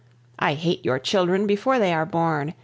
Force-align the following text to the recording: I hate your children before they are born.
I 0.39 0.55
hate 0.55 0.83
your 0.83 0.97
children 0.97 1.45
before 1.45 1.77
they 1.77 1.93
are 1.93 2.07
born. 2.07 2.55